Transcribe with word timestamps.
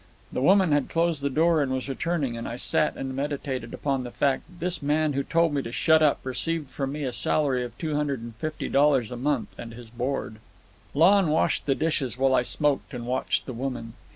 The 0.33 0.41
woman 0.41 0.71
had 0.71 0.89
closed 0.89 1.21
the 1.21 1.29
door 1.29 1.61
and 1.61 1.71
was 1.71 1.87
returning, 1.87 2.35
and 2.35 2.47
I 2.47 2.55
sat 2.55 2.95
and 2.97 3.15
meditated 3.15 3.71
upon 3.71 4.03
the 4.03 4.09
fact 4.09 4.47
that 4.47 4.59
this 4.59 4.81
man 4.81 5.13
who 5.13 5.21
told 5.21 5.53
me 5.53 5.61
to 5.61 5.71
shut 5.71 6.01
up 6.01 6.21
received 6.23 6.71
from 6.71 6.93
me 6.93 7.03
a 7.03 7.11
salary 7.13 7.63
of 7.63 7.77
two 7.77 7.93
hundred 7.93 8.19
and 8.21 8.35
fifty 8.37 8.67
dollars 8.67 9.11
a 9.11 9.15
month 9.15 9.49
and 9.59 9.75
his 9.75 9.91
board. 9.91 10.37
Lon 10.95 11.29
washed 11.29 11.67
the 11.67 11.75
dishes, 11.75 12.17
while 12.17 12.33
I 12.33 12.41
smoked 12.41 12.95
and 12.95 13.05
watched 13.05 13.45
the 13.45 13.53
woman. 13.53 13.93